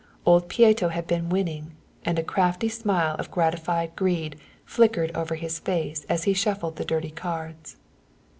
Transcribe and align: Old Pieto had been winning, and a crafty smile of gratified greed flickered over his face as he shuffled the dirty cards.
Old 0.25 0.49
Pieto 0.49 0.89
had 0.89 1.05
been 1.05 1.29
winning, 1.29 1.73
and 2.03 2.17
a 2.17 2.23
crafty 2.23 2.69
smile 2.69 3.15
of 3.19 3.29
gratified 3.29 3.95
greed 3.95 4.35
flickered 4.65 5.15
over 5.15 5.35
his 5.35 5.59
face 5.59 6.07
as 6.09 6.23
he 6.23 6.33
shuffled 6.33 6.77
the 6.77 6.85
dirty 6.85 7.11
cards. 7.11 7.77